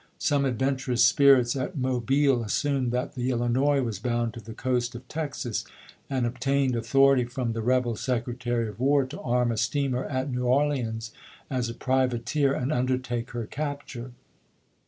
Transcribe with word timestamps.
Some 0.17 0.45
adventurous 0.45 1.05
spirits 1.05 1.55
at 1.55 1.77
Mobile 1.77 2.43
assumed 2.43 2.91
that 2.91 3.13
the 3.13 3.29
Illinois 3.29 3.83
was 3.83 3.99
bound 3.99 4.33
to 4.33 4.39
the 4.41 4.55
coast 4.55 4.95
of 4.95 5.07
Texas, 5.07 5.63
and 6.09 6.25
Walker 6.25 6.31
to 6.31 6.33
obtained 6.37 6.73
authoritj^ 6.73 7.29
from 7.29 7.53
the 7.53 7.61
rebel 7.61 7.95
Secretary 7.95 8.67
of 8.67 8.79
War 8.79 9.05
Apriiiiand 9.05 9.09
to 9.11 9.21
arm 9.21 9.51
a 9.51 9.57
steamer 9.57 10.05
at 10.05 10.31
New 10.31 10.45
Orleans 10.45 11.11
as 11.51 11.69
a 11.69 11.75
privateer 11.75 12.53
12 12.53 12.61
1861 12.61 12.61
MS. 12.63 12.63
■ 12.63 12.63
and 12.63 12.73
undertake 12.73 13.31
her 13.33 13.45
capture. 13.45 14.11